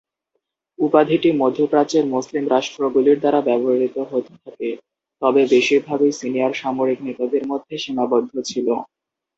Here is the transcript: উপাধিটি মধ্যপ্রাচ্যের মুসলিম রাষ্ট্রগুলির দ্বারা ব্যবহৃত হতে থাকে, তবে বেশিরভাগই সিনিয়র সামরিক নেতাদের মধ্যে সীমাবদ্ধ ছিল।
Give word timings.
উপাধিটি 0.79 1.29
মধ্যপ্রাচ্যের 1.41 2.05
মুসলিম 2.13 2.43
রাষ্ট্রগুলির 2.47 3.17
দ্বারা 3.19 3.39
ব্যবহৃত 3.47 3.95
হতে 4.11 4.33
থাকে, 4.43 4.69
তবে 5.21 5.41
বেশিরভাগই 5.53 6.11
সিনিয়র 6.19 6.53
সামরিক 6.61 6.99
নেতাদের 7.07 7.43
মধ্যে 7.51 7.75
সীমাবদ্ধ 7.77 8.31
ছিল। 8.49 8.67